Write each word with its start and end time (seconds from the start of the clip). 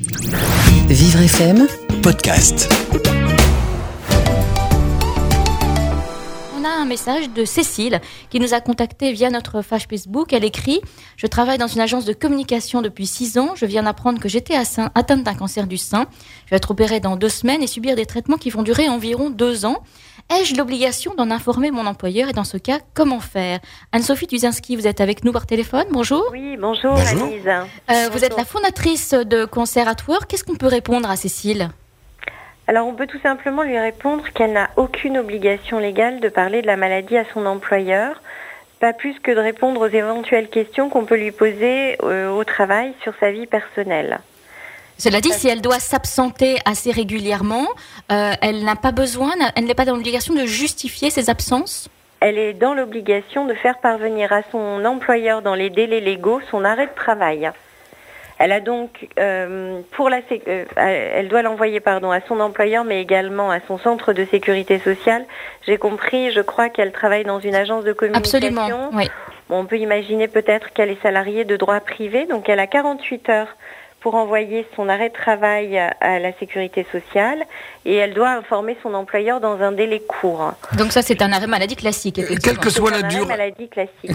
Vivre 0.00 1.22
FM, 1.22 1.66
podcast. 2.04 2.72
On 6.56 6.64
a 6.64 6.68
un 6.68 6.84
message 6.84 7.30
de 7.30 7.44
Cécile 7.44 8.00
qui 8.30 8.38
nous 8.38 8.54
a 8.54 8.60
contacté 8.60 9.12
via 9.12 9.28
notre 9.28 9.60
page 9.60 9.88
Facebook. 9.90 10.32
Elle 10.32 10.44
écrit 10.44 10.80
Je 11.16 11.26
travaille 11.26 11.58
dans 11.58 11.66
une 11.66 11.80
agence 11.80 12.04
de 12.04 12.12
communication 12.12 12.80
depuis 12.80 13.08
six 13.08 13.38
ans. 13.38 13.56
Je 13.56 13.66
viens 13.66 13.82
d'apprendre 13.82 14.20
que 14.20 14.28
j'étais 14.28 14.54
atteinte 14.54 14.92
atteinte 14.94 15.24
d'un 15.24 15.34
cancer 15.34 15.66
du 15.66 15.78
sein. 15.78 16.06
Je 16.44 16.50
vais 16.50 16.58
être 16.58 16.70
opérée 16.70 17.00
dans 17.00 17.16
deux 17.16 17.28
semaines 17.28 17.64
et 17.64 17.66
subir 17.66 17.96
des 17.96 18.06
traitements 18.06 18.36
qui 18.36 18.50
vont 18.50 18.62
durer 18.62 18.88
environ 18.88 19.30
deux 19.30 19.64
ans. 19.64 19.82
Ai-je 20.30 20.56
l'obligation 20.56 21.14
d'en 21.14 21.30
informer 21.30 21.70
mon 21.70 21.86
employeur 21.86 22.28
et 22.28 22.34
dans 22.34 22.44
ce 22.44 22.58
cas, 22.58 22.80
comment 22.92 23.18
faire? 23.18 23.60
Anne-Sophie 23.92 24.26
Tuzinski, 24.26 24.76
vous 24.76 24.86
êtes 24.86 25.00
avec 25.00 25.24
nous 25.24 25.32
par 25.32 25.46
téléphone. 25.46 25.86
Bonjour. 25.90 26.22
Oui, 26.32 26.58
bonjour, 26.58 26.92
Bonjour. 26.92 27.22
Annelise. 27.24 27.48
Euh, 27.48 28.08
vous 28.12 28.24
êtes 28.26 28.36
la 28.36 28.44
fondatrice 28.44 29.14
de 29.14 29.46
Cancer 29.46 29.88
at 29.88 29.96
Work. 30.06 30.26
Qu'est-ce 30.28 30.44
qu'on 30.44 30.56
peut 30.56 30.66
répondre 30.66 31.08
à 31.10 31.16
Cécile? 31.16 31.70
Alors, 32.66 32.86
on 32.86 32.92
peut 32.92 33.06
tout 33.06 33.18
simplement 33.22 33.62
lui 33.62 33.78
répondre 33.78 34.22
qu'elle 34.34 34.52
n'a 34.52 34.68
aucune 34.76 35.16
obligation 35.16 35.78
légale 35.78 36.20
de 36.20 36.28
parler 36.28 36.60
de 36.60 36.66
la 36.66 36.76
maladie 36.76 37.16
à 37.16 37.24
son 37.32 37.46
employeur, 37.46 38.20
pas 38.80 38.92
plus 38.92 39.18
que 39.20 39.30
de 39.30 39.40
répondre 39.40 39.80
aux 39.80 39.90
éventuelles 39.90 40.50
questions 40.50 40.90
qu'on 40.90 41.06
peut 41.06 41.16
lui 41.16 41.32
poser 41.32 41.96
euh, 42.02 42.28
au 42.28 42.44
travail 42.44 42.92
sur 43.02 43.14
sa 43.18 43.30
vie 43.30 43.46
personnelle. 43.46 44.20
Cela 44.98 45.20
dit, 45.20 45.32
si 45.32 45.48
elle 45.48 45.60
doit 45.60 45.78
s'absenter 45.78 46.56
assez 46.64 46.90
régulièrement, 46.90 47.68
euh, 48.10 48.32
elle 48.42 48.64
n'a 48.64 48.74
pas 48.74 48.90
besoin, 48.90 49.30
elle 49.54 49.64
n'est 49.64 49.74
pas 49.74 49.84
dans 49.84 49.94
l'obligation 49.94 50.34
de 50.34 50.44
justifier 50.44 51.10
ses 51.10 51.30
absences? 51.30 51.88
Elle 52.20 52.36
est 52.36 52.52
dans 52.52 52.74
l'obligation 52.74 53.46
de 53.46 53.54
faire 53.54 53.78
parvenir 53.78 54.32
à 54.32 54.42
son 54.50 54.84
employeur 54.84 55.40
dans 55.40 55.54
les 55.54 55.70
délais 55.70 56.00
légaux 56.00 56.40
son 56.50 56.64
arrêt 56.64 56.86
de 56.88 56.94
travail. 56.96 57.48
Elle 58.40 58.50
a 58.50 58.60
donc, 58.60 59.08
euh, 59.20 59.80
pour 59.92 60.08
la, 60.10 60.18
euh, 60.48 60.64
elle 60.76 61.28
doit 61.28 61.42
l'envoyer 61.42 61.78
pardon 61.78 62.10
à 62.10 62.20
son 62.20 62.40
employeur, 62.40 62.84
mais 62.84 63.00
également 63.00 63.52
à 63.52 63.60
son 63.60 63.78
centre 63.78 64.12
de 64.12 64.24
sécurité 64.24 64.80
sociale. 64.80 65.24
J'ai 65.66 65.76
compris, 65.76 66.32
je 66.32 66.40
crois 66.40 66.68
qu'elle 66.70 66.92
travaille 66.92 67.24
dans 67.24 67.40
une 67.40 67.54
agence 67.54 67.84
de 67.84 67.92
communication. 67.92 68.38
Absolument, 68.38 68.90
oui. 68.94 69.08
Bon, 69.48 69.60
on 69.60 69.64
peut 69.64 69.78
imaginer 69.78 70.28
peut-être 70.28 70.72
qu'elle 70.72 70.90
est 70.90 71.02
salariée 71.02 71.44
de 71.44 71.56
droit 71.56 71.80
privé, 71.80 72.26
donc 72.26 72.48
elle 72.48 72.60
a 72.60 72.66
48 72.66 73.28
heures 73.28 73.56
pour 74.00 74.14
envoyer 74.14 74.66
son 74.76 74.88
arrêt 74.88 75.08
de 75.08 75.14
travail 75.14 75.78
à 75.78 76.18
la 76.18 76.32
sécurité 76.38 76.86
sociale 76.92 77.44
et 77.84 77.94
elle 77.94 78.14
doit 78.14 78.30
informer 78.30 78.76
son 78.82 78.94
employeur 78.94 79.40
dans 79.40 79.60
un 79.60 79.72
délai 79.72 80.00
court. 80.00 80.52
Donc 80.76 80.92
ça, 80.92 81.02
c'est 81.02 81.22
un 81.22 81.32
arrêt 81.32 81.46
maladie 81.46 81.76
classique. 81.76 82.16
Quelle 82.16 82.24
effectivement. 82.24 82.60
que 82.60 82.70
soit 82.70 82.90
la 82.90 83.02
durée, 83.02 83.54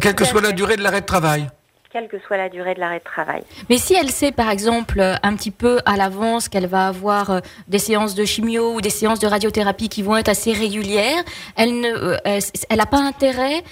quelle 0.01 0.15
que 0.15 0.25
soit 0.25 0.41
la 0.41 0.51
durée 0.51 0.77
de 0.77 0.83
l'arrêt 0.83 1.01
de 1.01 1.05
travail. 1.05 1.47
Quelle 1.93 2.07
que 2.07 2.17
soit 2.25 2.37
la 2.37 2.49
durée 2.49 2.73
de 2.73 2.79
l'arrêt 2.79 2.97
de 2.97 3.03
travail. 3.03 3.43
Mais 3.69 3.77
si 3.77 3.93
elle 3.93 4.09
sait, 4.09 4.31
par 4.31 4.49
exemple, 4.49 4.99
euh, 4.99 5.13
un 5.21 5.35
petit 5.35 5.51
peu 5.51 5.77
à 5.85 5.95
l'avance 5.95 6.49
qu'elle 6.49 6.65
va 6.65 6.87
avoir 6.87 7.29
euh, 7.29 7.39
des 7.67 7.77
séances 7.77 8.15
de 8.15 8.25
chimio 8.25 8.73
ou 8.73 8.81
des 8.81 8.89
séances 8.89 9.19
de 9.19 9.27
radiothérapie 9.27 9.89
qui 9.89 10.01
vont 10.01 10.17
être 10.17 10.29
assez 10.29 10.53
régulières, 10.53 11.23
elle 11.55 11.79
ne, 11.81 11.89
euh, 11.89 12.17
elle 12.25 12.41
elle 12.69 12.77
n'a 12.77 12.87
pas 12.87 12.97
intérêt 12.97 13.63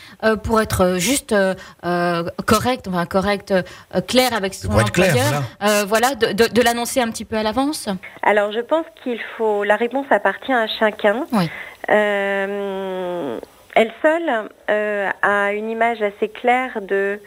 pour 0.43 0.61
être 0.61 0.97
juste 0.99 1.33
euh, 1.33 2.23
correcte, 2.45 2.87
enfin 2.87 3.05
correcte, 3.07 3.51
euh, 3.51 3.63
claire 4.07 4.33
avec 4.33 4.53
son 4.53 4.69
clair, 4.69 4.83
employeur, 4.85 5.43
euh, 5.63 5.83
voilà, 5.87 6.13
de, 6.13 6.27
de- 6.33 6.47
de 6.53 6.61
l'annoncer 6.61 7.01
un 7.01 7.09
petit 7.09 7.25
peu 7.25 7.37
à 7.37 7.41
l'avance. 7.43 7.89
Alors 8.21 8.51
je 8.51 8.59
pense 8.59 8.85
qu'il 9.01 9.19
faut. 9.35 9.63
La 9.63 9.77
réponse 9.77 10.05
appartient 10.11 10.53
à 10.53 10.67
chacun. 10.67 11.25
Oui. 11.31 11.49
Euh, 11.89 13.39
elle 13.75 13.91
seule 14.01 14.49
euh, 14.69 15.09
a 15.21 15.53
une 15.53 15.69
image 15.69 16.01
assez 16.01 16.27
claire 16.29 16.79
de 16.81 16.93
euh, 16.93 17.17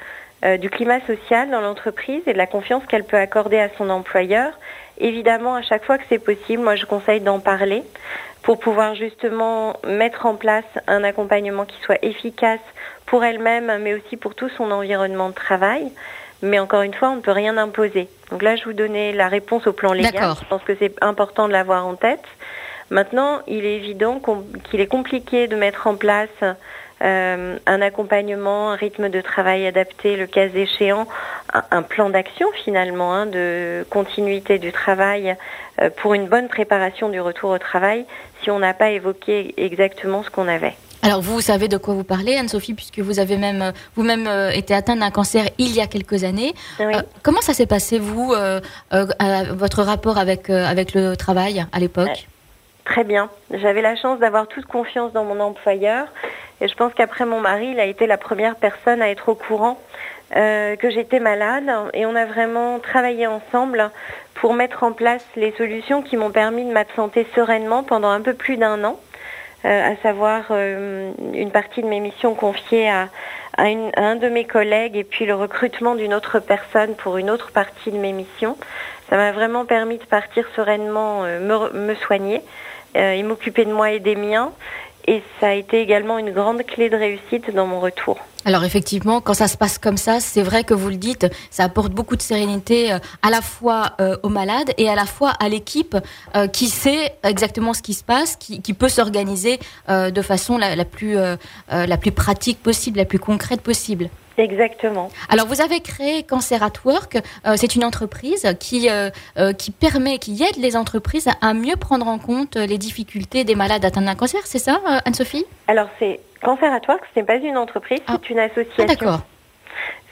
du 0.61 0.69
climat 0.71 1.01
social 1.07 1.51
dans 1.51 1.61
l'entreprise 1.61 2.23
et 2.27 2.33
de 2.33 2.39
la 2.39 2.47
confiance 2.47 2.85
qu'elle 2.87 3.05
peut 3.05 3.17
accorder 3.17 3.59
à 3.59 3.69
son 3.79 3.89
employeur. 3.91 4.53
Évidemment, 4.99 5.55
à 5.57 5.63
chaque 5.63 5.85
fois 5.85 5.99
que 5.99 6.05
c'est 6.09 6.19
possible, 6.19 6.63
moi 6.63 6.77
je 6.77 6.85
conseille 6.85 7.21
d'en 7.21 7.41
parler 7.41 7.83
pour 8.43 8.61
pouvoir 8.61 8.95
justement 8.95 9.77
mettre 9.87 10.27
en 10.27 10.35
place 10.35 10.65
un 10.87 11.03
accompagnement 11.03 11.65
qui 11.65 11.81
soit 11.81 11.99
efficace 12.05 12.61
pour 13.07 13.25
elle-même, 13.25 13.73
mais 13.81 13.95
aussi 13.95 14.17
pour 14.17 14.35
tout 14.35 14.51
son 14.51 14.71
environnement 14.71 15.31
de 15.31 15.35
travail. 15.35 15.91
Mais 16.43 16.59
encore 16.59 16.83
une 16.83 16.93
fois, 16.93 17.09
on 17.09 17.17
ne 17.17 17.21
peut 17.23 17.31
rien 17.31 17.57
imposer. 17.57 18.07
Donc 18.31 18.43
là, 18.43 18.55
je 18.57 18.65
vous 18.65 18.75
donnais 18.75 19.13
la 19.13 19.29
réponse 19.29 19.67
au 19.67 19.73
plan 19.73 19.95
légal. 19.95 20.35
Je 20.39 20.47
pense 20.47 20.63
que 20.63 20.75
c'est 20.79 20.95
important 21.03 21.49
de 21.49 21.53
l'avoir 21.53 21.87
en 21.87 21.95
tête. 21.95 22.25
Maintenant, 22.91 23.41
il 23.47 23.65
est 23.65 23.77
évident 23.77 24.21
qu'il 24.71 24.81
est 24.81 24.87
compliqué 24.87 25.49
de 25.49 25.57
mettre 25.57 25.87
en 25.87 25.95
place 25.95 26.29
euh, 27.03 27.59
un 27.67 27.83
accompagnement, 27.83 28.71
un 28.71 28.77
rythme 28.77 29.09
de 29.09 29.21
travail 29.21 29.67
adapté, 29.67 30.17
le 30.17 30.27
cas 30.27 30.47
échéant, 30.47 31.07
un, 31.53 31.63
un 31.71 31.83
plan 31.83 32.11
d'action 32.11 32.49
finalement 32.65 33.13
hein, 33.13 33.27
de 33.27 33.85
continuité 33.91 34.59
du 34.59 34.73
travail 34.73 35.37
euh, 35.81 35.91
pour 35.91 36.15
une 36.15 36.27
bonne 36.27 36.49
préparation 36.49 37.09
du 37.09 37.21
retour 37.21 37.51
au 37.51 37.59
travail 37.59 38.05
si 38.43 38.51
on 38.51 38.59
n'a 38.59 38.75
pas 38.75 38.91
évoqué 38.91 39.55
exactement 39.57 40.23
ce 40.23 40.31
qu'on 40.31 40.49
avait. 40.49 40.75
Alors 41.05 41.21
vous, 41.21 41.43
savez 41.43 41.69
de 41.69 41.77
quoi 41.77 41.93
vous 41.93 42.03
parlez, 42.03 42.35
Anne-Sophie, 42.35 42.73
puisque 42.73 43.01
vous 43.01 43.19
avez 43.19 43.37
même 43.37 43.61
euh, 43.61 43.73
vous-même 43.95 44.27
euh, 44.27 44.51
été 44.51 44.73
atteinte 44.73 45.01
d'un 45.01 45.11
cancer 45.11 45.45
il 45.59 45.75
y 45.75 45.83
a 45.83 45.87
quelques 45.87 46.25
années. 46.25 46.55
Oui. 46.81 46.95
Euh, 46.95 47.03
comment 47.23 47.43
ça 47.43 47.53
s'est 47.53 47.67
passé 47.67 47.99
vous, 47.99 48.33
euh, 48.33 48.61
votre 49.53 49.83
rapport 49.83 50.17
avec 50.17 50.49
avec 50.49 50.95
le 50.95 51.15
travail 51.15 51.67
à 51.73 51.79
l'époque? 51.79 52.27
Très 52.87 53.05
bien. 53.05 53.29
J'avais 53.51 53.83
la 53.83 53.97
chance 53.97 54.19
d'avoir 54.19 54.47
toute 54.47 54.65
confiance 54.65 55.13
dans 55.13 55.25
mon 55.25 55.41
employeur 55.41 56.07
et 56.61 56.69
je 56.69 56.75
pense 56.75 56.95
qu'après 56.95 57.25
mon 57.25 57.41
mari, 57.41 57.69
il 57.73 57.81
a 57.81 57.85
été 57.85 58.07
la 58.07 58.17
première 58.17 58.57
personne 58.57 59.03
à 59.03 59.11
être 59.11 59.29
au 59.29 59.35
courant 59.35 59.79
euh, 60.37 60.75
que 60.77 60.91
j'étais 60.91 61.21
malade 61.21 61.71
et 61.93 62.07
on 62.07 62.17
a 62.17 62.25
vraiment 62.25 62.79
travaillé 62.79 63.27
ensemble 63.27 63.91
pour 64.35 64.55
mettre 64.55 64.83
en 64.83 64.93
place 64.93 65.25
les 65.37 65.53
solutions 65.53 66.03
qui 66.03 66.17
m'ont 66.17 66.31
permis 66.31 66.65
de 66.65 66.73
m'absenter 66.73 67.27
sereinement 67.35 67.83
pendant 67.83 68.09
un 68.09 68.21
peu 68.21 68.35
plus 68.35 68.57
d'un 68.57 68.83
an, 68.85 68.99
euh, 69.65 69.93
à 69.93 69.97
savoir 70.03 70.47
euh, 70.51 71.13
une 71.35 71.51
partie 71.51 71.83
de 71.83 71.89
mes 71.89 72.01
missions 72.01 72.35
confiées 72.35 72.89
à, 72.89 73.09
un 73.57 74.17
de 74.17 74.29
mes 74.29 74.45
collègues 74.45 74.97
et 74.97 75.05
puis 75.05 75.27
le 75.27 75.35
recrutement 75.37 75.95
d'une 75.95 76.15
autre 76.15 76.41
personne 76.41 76.97
pour 76.97 77.19
une 77.19 77.31
autre 77.31 77.53
partie 77.53 77.93
de 77.93 77.99
mes 77.99 78.13
missions. 78.13 78.57
Ça 79.09 79.17
m'a 79.17 79.31
vraiment 79.31 79.65
permis 79.65 79.99
de 79.99 80.05
partir 80.05 80.45
sereinement 80.57 81.23
me, 81.23 81.95
soigner 81.95 82.43
et 82.97 83.23
m'occuper 83.23 83.65
de 83.65 83.73
moi 83.73 83.93
et 83.93 84.01
des 84.01 84.17
miens. 84.17 84.53
Et 85.07 85.23
ça 85.41 85.49
a 85.49 85.53
été 85.53 85.81
également 85.81 86.19
une 86.19 86.31
grande 86.31 86.63
clé 86.63 86.89
de 86.89 86.97
réussite 86.97 87.55
dans 87.55 87.67
mon 87.67 87.81
retour. 87.81 88.19
Alors 88.47 88.65
effectivement, 88.65 89.21
quand 89.21 89.35
ça 89.35 89.49
se 89.49 89.57
passe 89.57 89.79
comme 89.79 89.97
ça, 89.97 90.21
c'est 90.21 90.43
vrai 90.43 90.65
que 90.65 90.75
vous 90.75 90.89
le 90.89 90.97
dites, 90.97 91.27
ça 91.51 91.65
apporte 91.65 91.93
beaucoup 91.93 92.17
de 92.17 92.23
sérénité 92.23 92.93
euh, 92.93 92.99
à 93.23 93.31
la 93.31 93.41
fois 93.41 93.93
euh, 94.01 94.17
aux 94.23 94.29
malades 94.29 94.73
et 94.77 94.89
à 94.89 94.95
la 94.95 95.07
fois 95.07 95.31
à 95.41 95.49
l'équipe 95.49 95.97
euh, 96.37 96.47
qui 96.47 96.69
sait 96.69 97.15
exactement 97.23 97.73
ce 97.73 97.83
qui 97.83 97.95
se 97.95 98.05
passe, 98.05 98.37
qui, 98.37 98.61
peut 98.75 98.89
s'organiser 98.89 99.61
de 99.89 100.23
façon 100.23 100.59
la, 100.59 100.85
plus 100.85 101.17
la 101.69 101.97
plus 101.97 102.11
pratique 102.11 102.61
possible, 102.61 102.99
la 102.99 103.05
plus 103.05 103.21
concrète 103.21 103.61
possible. 103.61 104.11
Exactement. 104.39 105.11
Alors 105.29 105.47
vous 105.47 105.61
avez 105.61 105.81
créé 105.81 106.23
Cancer 106.25 106.63
at 106.63 106.73
Work, 106.85 107.19
euh, 107.47 107.55
c'est 107.57 107.77
une 107.77 107.85
entreprise 107.85 108.47
qui 108.59 108.91
euh, 108.91 109.11
euh, 109.39 109.53
qui 109.53 109.71
permet, 109.71 110.19
qui 110.19 110.43
aide 110.43 110.57
les 110.57 110.77
entreprises 110.77 111.29
à, 111.41 111.55
mieux 111.55 111.77
prendre 111.77 112.09
en 112.09 112.19
compte 112.19 112.57
les 112.57 112.79
difficultés 112.79 113.45
des 113.45 113.55
malades 113.55 113.85
atteints 113.85 114.03
d'un 114.03 114.15
cancer, 114.15 114.41
c'est 114.45 114.59
ça, 114.59 114.81
Anne-Sophie? 115.05 115.45
Alors 115.69 115.89
c'est 115.99 116.21
Cancer 116.43 116.73
at 116.73 116.81
Work, 116.89 117.03
ce 117.15 117.21
n'est 117.21 117.27
pas 117.27 117.37
une 117.37 117.57
entreprise, 117.57 118.01
Ah. 118.07 118.17
c'est 118.21 118.31
une 118.31 118.39
Ah, 118.41 118.45
association. 118.45 118.85
D'accord. 118.87 119.21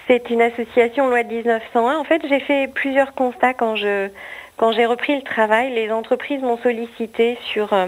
C'est 0.09 0.31
une 0.31 0.43
association 0.43 1.09
loi 1.09 1.23
de 1.23 1.33
1901. 1.33 1.97
En 1.97 2.05
fait, 2.05 2.21
j'ai 2.29 2.41
fait 2.41 2.69
plusieurs 2.73 3.15
constats 3.15 3.55
quand 3.55 3.77
je 3.77 4.09
quand 4.57 4.73
j'ai 4.73 4.87
repris 4.87 5.17
le 5.17 5.23
travail. 5.23 5.73
Les 5.75 5.91
entreprises 5.91 6.41
m'ont 6.43 6.59
sollicité 6.59 7.39
sur 7.53 7.73
euh, 7.73 7.87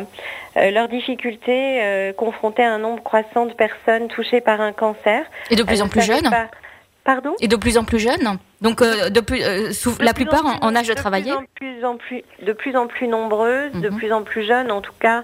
euh, 0.57 0.71
leurs 0.71 0.89
difficultés 0.89 1.81
euh, 1.83 2.13
confrontées 2.13 2.65
à 2.65 2.73
un 2.73 2.79
nombre 2.79 3.03
croissant 3.03 3.47
de 3.47 3.53
personnes 3.53 4.09
touchées 4.09 4.41
par 4.41 4.61
un 4.61 4.73
cancer. 4.73 5.25
Et 5.51 5.57
de 5.57 5.63
plus 5.63 5.83
en 5.83 5.89
plus 5.89 6.03
jeunes. 6.03 6.29
pas- 6.31 6.49
Pardon 7.05 7.35
Et 7.41 7.49
de 7.49 7.57
plus 7.57 7.77
en 7.77 7.85
plus 7.85 7.99
jeunes. 7.99 8.39
Donc, 8.63 8.81
euh, 8.81 9.11
de 9.11 9.21
plus, 9.21 9.39
De 9.41 10.03
la 10.03 10.15
plus 10.15 10.25
plupart 10.25 10.47
en 10.47 10.53
en, 10.53 10.59
plus- 10.59 10.67
en 10.69 10.75
âge 10.77 10.89
de 10.89 10.95
travailler. 10.95 11.33
plus 11.55 11.85
en 11.85 11.97
plus, 11.99 12.23
de 12.41 12.53
plus 12.55 12.75
en 12.77 12.87
plus 12.87 13.09
nombreuses, 13.09 13.73
de 13.73 13.91
Mhm. 13.91 13.97
plus 13.99 14.11
en 14.11 14.23
plus 14.23 14.43
jeunes, 14.45 14.73
en 14.73 14.81
tout 14.81 14.95
cas 14.99 15.23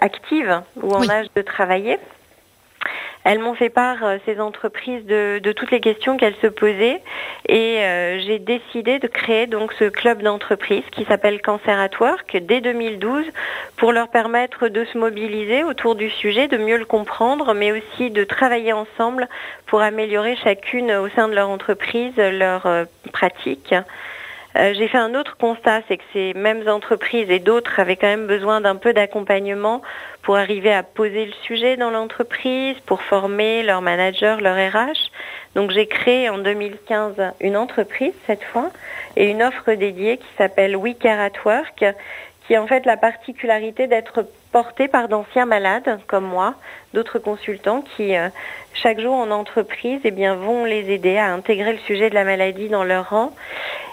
actives 0.00 0.60
ou 0.82 0.92
en 0.92 1.00
Oui. 1.00 1.10
âge 1.10 1.26
de 1.36 1.42
travailler. 1.42 1.98
Elles 3.24 3.38
m'ont 3.38 3.54
fait 3.54 3.70
part, 3.70 4.04
euh, 4.04 4.18
ces 4.24 4.40
entreprises, 4.40 5.04
de, 5.04 5.40
toutes 5.52 5.70
les 5.70 5.80
questions 5.80 6.16
qu'elles 6.16 6.36
se 6.40 6.46
posaient 6.46 7.02
et 7.48 7.78
euh, 7.80 8.20
j'ai 8.20 8.38
décidé 8.38 8.98
de 8.98 9.08
créer 9.08 9.48
ce 9.78 9.88
club 9.88 10.22
d'entreprise 10.22 10.84
qui 10.92 11.04
s'appelle 11.04 11.40
Cancer 11.42 11.78
at 11.78 11.90
Work 12.00 12.36
dès 12.42 12.60
2012 12.60 13.24
pour 13.76 13.92
leur 13.92 14.08
permettre 14.08 14.68
de 14.68 14.84
se 14.84 14.98
mobiliser 14.98 15.64
autour 15.64 15.96
du 15.96 16.10
sujet, 16.10 16.48
de 16.48 16.56
mieux 16.56 16.76
le 16.76 16.84
comprendre, 16.84 17.54
mais 17.54 17.72
aussi 17.72 18.10
de 18.10 18.24
travailler 18.24 18.72
ensemble 18.72 19.28
pour 19.66 19.80
améliorer 19.80 20.36
chacune 20.36 20.92
au 20.92 21.08
sein 21.08 21.28
de 21.28 21.34
leur 21.34 21.48
entreprise 21.48 22.16
leur 22.16 22.66
euh, 22.66 22.84
pratique. 23.12 23.74
Euh, 24.56 24.72
j'ai 24.74 24.88
fait 24.88 24.98
un 24.98 25.14
autre 25.14 25.36
constat, 25.36 25.82
c'est 25.86 25.98
que 25.98 26.02
ces 26.12 26.32
mêmes 26.34 26.66
entreprises 26.68 27.30
et 27.30 27.40
d'autres 27.40 27.78
avaient 27.78 27.96
quand 27.96 28.06
même 28.06 28.26
besoin 28.26 28.60
d'un 28.60 28.76
peu 28.76 28.94
d'accompagnement 28.94 29.82
pour 30.22 30.36
arriver 30.36 30.72
à 30.72 30.82
poser 30.82 31.26
le 31.26 31.32
sujet 31.42 31.76
dans 31.76 31.90
l'entreprise, 31.90 32.76
pour 32.86 33.02
former 33.02 33.62
leurs 33.62 33.82
managers, 33.82 34.36
leur 34.40 34.56
RH. 34.56 35.10
Donc 35.54 35.70
j'ai 35.72 35.86
créé 35.86 36.30
en 36.30 36.38
2015 36.38 37.14
une 37.40 37.56
entreprise 37.56 38.14
cette 38.26 38.44
fois 38.44 38.70
et 39.16 39.30
une 39.30 39.42
offre 39.42 39.72
dédiée 39.72 40.16
qui 40.16 40.28
s'appelle 40.38 40.76
We 40.76 40.96
Care 40.98 41.20
at 41.20 41.38
Work, 41.44 41.84
qui 42.46 42.54
a 42.54 42.62
en 42.62 42.66
fait 42.66 42.86
la 42.86 42.96
particularité 42.96 43.86
d'être 43.86 44.26
portée 44.52 44.88
par 44.88 45.08
d'anciens 45.08 45.46
malades 45.46 45.98
comme 46.06 46.24
moi, 46.24 46.54
d'autres 46.94 47.18
consultants 47.18 47.82
qui 47.96 48.16
euh, 48.16 48.28
chaque 48.72 49.00
jour 49.00 49.14
en 49.14 49.30
entreprise 49.30 50.00
eh 50.04 50.10
vont 50.10 50.64
les 50.64 50.90
aider 50.90 51.18
à 51.18 51.32
intégrer 51.32 51.72
le 51.72 51.78
sujet 51.80 52.10
de 52.10 52.14
la 52.14 52.24
maladie 52.24 52.68
dans 52.68 52.84
leur 52.84 53.10
rang. 53.10 53.34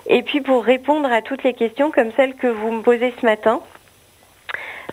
Et 0.07 0.21
puis 0.21 0.41
pour 0.41 0.63
répondre 0.63 1.11
à 1.11 1.21
toutes 1.21 1.43
les 1.43 1.53
questions 1.53 1.91
comme 1.91 2.11
celles 2.15 2.35
que 2.35 2.47
vous 2.47 2.71
me 2.71 2.81
posez 2.81 3.13
ce 3.19 3.25
matin, 3.25 3.61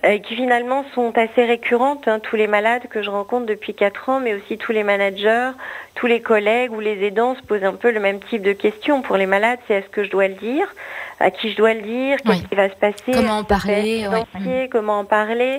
euh, 0.04 0.18
qui 0.18 0.34
finalement 0.34 0.84
sont 0.94 1.12
assez 1.18 1.44
récurrentes, 1.44 2.08
hein, 2.08 2.20
tous 2.20 2.36
les 2.36 2.46
malades 2.46 2.88
que 2.88 3.02
je 3.02 3.10
rencontre 3.10 3.44
depuis 3.44 3.74
4 3.74 4.08
ans, 4.08 4.20
mais 4.20 4.32
aussi 4.32 4.56
tous 4.56 4.72
les 4.72 4.82
managers, 4.82 5.50
tous 5.94 6.06
les 6.06 6.22
collègues 6.22 6.72
ou 6.72 6.80
les 6.80 7.04
aidants 7.04 7.34
se 7.34 7.42
posent 7.42 7.64
un 7.64 7.74
peu 7.74 7.90
le 7.90 8.00
même 8.00 8.18
type 8.20 8.40
de 8.40 8.54
questions. 8.54 9.02
Pour 9.02 9.18
les 9.18 9.26
malades, 9.26 9.58
c'est 9.68 9.74
est-ce 9.74 9.90
que 9.90 10.02
je 10.02 10.10
dois 10.10 10.28
le 10.28 10.34
dire 10.34 10.66
À 11.18 11.30
qui 11.30 11.50
je 11.50 11.56
dois 11.56 11.74
le 11.74 11.82
dire 11.82 12.16
Qu'est-ce 12.24 12.46
qui 12.46 12.54
va 12.54 12.70
se 12.70 12.76
passer 12.76 13.12
Comment 13.12 13.38
en 13.40 13.44
parler 13.44 14.06
Comment 14.70 15.00
en 15.00 15.04
parler 15.04 15.58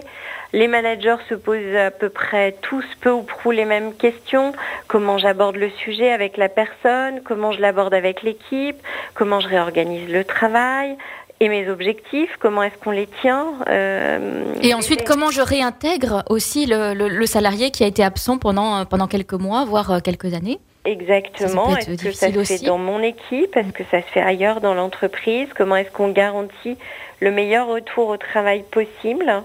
Les 0.54 0.68
managers 0.68 1.18
se 1.30 1.36
posent 1.36 1.76
à 1.76 1.92
peu 1.92 2.10
près 2.10 2.56
tous 2.64 2.86
peu 3.02 3.12
ou 3.12 3.22
prou 3.22 3.52
les 3.52 3.66
mêmes 3.66 3.94
questions. 3.94 4.54
Comment 4.88 5.20
j'aborde 5.20 5.58
le 5.58 5.70
sujet 5.70 6.12
avec 6.12 6.38
la 6.38 6.50
personne 6.50 7.22
Comment 7.24 7.52
je 7.52 7.62
l'aborde 7.62 7.94
avec 7.94 8.24
l'équipe 8.24 8.78
Comment 9.14 9.40
je 9.40 9.50
réorganise 9.50 10.10
le 10.10 10.24
travail 10.24 10.98
et 11.42 11.50
mes 11.50 11.68
objectifs, 11.70 12.38
comment 12.40 12.62
est-ce 12.62 12.78
qu'on 12.78 12.92
les 12.92 13.08
tient. 13.20 13.56
Euh, 13.68 14.54
et 14.62 14.76
ensuite, 14.76 15.04
comment 15.04 15.32
je 15.32 15.42
réintègre 15.42 16.24
aussi 16.30 16.68
le, 16.68 16.94
le, 16.94 17.26
salarié 17.26 17.72
qui 17.72 17.84
a 17.84 17.88
été 17.88 18.04
absent 18.04 18.38
pendant, 18.38 18.86
pendant 18.86 19.08
quelques 19.08 19.34
mois, 19.34 19.66
voire 19.66 19.92
euh, 19.92 20.00
quelques 20.00 20.36
années? 20.36 20.60
Exactement. 20.86 21.76
Est-ce 21.76 22.04
que 22.04 22.12
ça 22.12 22.32
se 22.32 22.44
fait 22.44 22.66
dans 22.66 22.78
mon 22.78 23.02
équipe? 23.02 23.58
Est-ce 23.58 23.72
que 23.72 23.84
ça 23.90 24.04
se 24.04 24.08
fait 24.08 24.22
ailleurs 24.22 24.62
dans 24.62 24.76
l'entreprise? 24.76 25.48
Comment 25.58 25.78
est-ce 25.78 25.90
qu'on 25.90 26.10
garantit 26.10 26.78
le 27.20 27.32
meilleur 27.32 27.68
retour 27.68 28.10
au 28.10 28.18
travail 28.18 28.64
possible? 28.70 29.44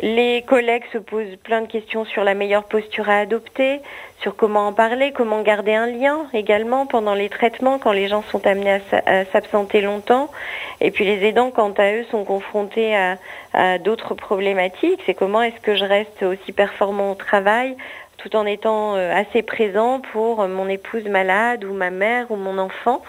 Les 0.00 0.44
collègues 0.46 0.84
se 0.92 0.98
posent 0.98 1.36
plein 1.42 1.60
de 1.62 1.66
questions 1.66 2.04
sur 2.04 2.22
la 2.22 2.34
meilleure 2.34 2.64
posture 2.64 3.08
à 3.08 3.18
adopter, 3.18 3.80
sur 4.22 4.36
comment 4.36 4.68
en 4.68 4.72
parler, 4.72 5.12
comment 5.12 5.42
garder 5.42 5.74
un 5.74 5.86
lien 5.86 6.26
également 6.32 6.86
pendant 6.86 7.14
les 7.14 7.28
traitements 7.28 7.78
quand 7.78 7.90
les 7.90 8.06
gens 8.06 8.22
sont 8.30 8.46
amenés 8.46 8.80
à 9.06 9.24
s'absenter 9.26 9.80
longtemps. 9.80 10.30
Et 10.80 10.90
puis 10.90 11.04
les 11.04 11.26
aidants, 11.26 11.50
quant 11.50 11.72
à 11.76 11.92
eux, 11.92 12.04
sont 12.10 12.24
confrontés 12.24 12.96
à, 13.54 13.78
d'autres 13.78 14.14
problématiques. 14.14 15.00
C'est 15.06 15.14
comment 15.14 15.42
est-ce 15.42 15.60
que 15.60 15.74
je 15.74 15.84
reste 15.84 16.22
aussi 16.22 16.52
performant 16.52 17.12
au 17.12 17.14
travail 17.14 17.76
tout 18.18 18.34
en 18.34 18.46
étant 18.46 18.96
euh, 18.96 19.14
assez 19.14 19.42
présent 19.42 20.00
pour 20.12 20.46
mon 20.48 20.68
épouse 20.68 21.04
malade 21.04 21.64
ou 21.64 21.72
ma 21.72 21.90
mère 21.90 22.28
ou 22.30 22.36
mon 22.36 22.58
enfant. 22.58 23.00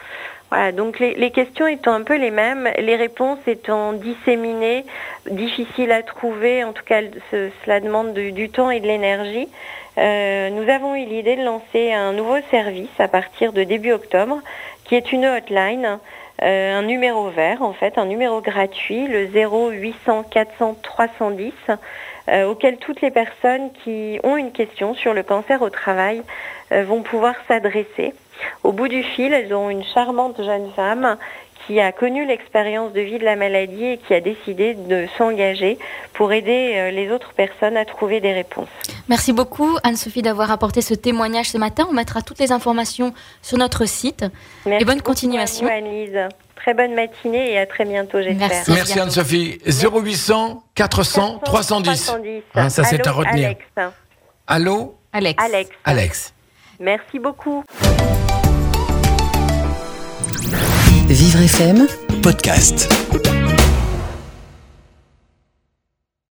Voilà, 0.51 0.71
donc 0.71 0.99
les, 0.99 1.31
questions 1.31 1.67
étant 1.67 1.93
un 1.93 2.01
peu 2.01 2.15
les 2.15 2.31
mêmes, 2.31 2.69
les 2.79 2.95
réponses 2.95 3.39
étant 3.45 3.93
disséminées, 3.93 4.83
difficiles 5.29 5.91
à 5.91 6.01
trouver, 6.01 6.63
en 6.63 6.73
tout 6.73 6.83
cas 6.83 7.01
cela 7.31 7.79
demande 7.79 8.13
du 8.13 8.49
temps 8.49 8.71
et 8.71 8.79
de 8.79 8.87
l'énergie. 8.87 9.47
Euh, 9.99 10.49
nous 10.49 10.67
avons 10.67 10.95
eu 10.95 11.05
l'idée 11.05 11.35
de 11.35 11.43
lancer 11.43 11.91
un 11.91 12.13
nouveau 12.13 12.37
service 12.49 12.89
à 12.99 13.07
partir 13.07 13.53
de 13.53 13.63
début 13.63 13.91
octobre, 13.91 14.41
qui 14.85 14.95
est 14.95 15.11
une 15.11 15.25
hotline, 15.25 15.99
un 16.41 16.81
numéro 16.83 17.29
vert 17.29 17.61
en 17.61 17.73
fait, 17.73 17.97
un 17.97 18.05
numéro 18.05 18.41
gratuit, 18.41 19.07
le 19.07 19.25
0800 19.25 20.23
400 20.23 20.77
310, 20.81 21.53
auquel 22.47 22.77
toutes 22.77 23.01
les 23.01 23.11
personnes 23.11 23.71
qui 23.83 24.19
ont 24.23 24.37
une 24.37 24.51
question 24.51 24.93
sur 24.93 25.13
le 25.13 25.23
cancer 25.23 25.61
au 25.61 25.69
travail 25.69 26.21
euh, 26.71 26.83
vont 26.83 27.01
pouvoir 27.01 27.33
s'adresser. 27.47 28.13
Au 28.63 28.71
bout 28.71 28.87
du 28.87 29.01
fil, 29.01 29.33
elles 29.33 29.53
ont 29.53 29.69
une 29.69 29.83
charmante 29.83 30.41
jeune 30.41 30.69
femme 30.75 31.17
qui 31.69 31.79
a 31.79 31.91
connu 31.91 32.25
l'expérience 32.25 32.93
de 32.93 33.01
vie 33.01 33.19
de 33.19 33.23
la 33.23 33.35
maladie 33.35 33.85
et 33.85 33.97
qui 33.99 34.15
a 34.15 34.21
décidé 34.21 34.73
de 34.73 35.05
s'engager 35.19 35.77
pour 36.13 36.33
aider 36.33 36.73
euh, 36.75 36.89
les 36.89 37.11
autres 37.11 37.31
personnes 37.33 37.77
à 37.77 37.85
trouver 37.85 38.19
des 38.19 38.33
réponses. 38.33 38.67
Merci 39.07 39.33
beaucoup 39.33 39.77
Anne-Sophie 39.83 40.23
d'avoir 40.23 40.49
apporté 40.49 40.81
ce 40.81 40.95
témoignage 40.95 41.51
ce 41.51 41.59
matin. 41.59 41.85
On 41.87 41.93
mettra 41.93 42.23
toutes 42.23 42.39
les 42.39 42.51
informations 42.51 43.13
sur 43.43 43.59
notre 43.59 43.85
site. 43.85 44.25
Merci 44.65 44.81
et 44.81 44.85
bonne 44.85 45.03
continuation. 45.03 45.67
Anne-Lise. 45.67 46.27
Très 46.55 46.73
bonne 46.73 46.95
matinée 46.95 47.51
et 47.51 47.59
à 47.59 47.67
très 47.67 47.85
bientôt, 47.85 48.19
j'espère. 48.19 48.49
Merci, 48.49 48.71
Merci 48.71 48.99
Anne-Sophie. 48.99 49.59
0800 49.67 50.63
400 50.73 51.41
310. 51.45 52.15
ça, 52.69 52.83
c'est 52.83 53.05
à 53.05 53.11
retenir. 53.11 53.49
Alex. 53.75 53.95
Allô 54.47 54.95
Alex. 55.13 55.43
Alex. 55.43 55.69
Alex. 55.85 56.33
Merci 56.79 57.19
beaucoup. 57.19 57.63
Vivre 61.09 61.47
FM 61.47 61.87
Podcast. 62.21 62.87